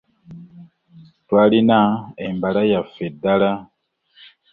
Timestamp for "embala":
2.27-2.61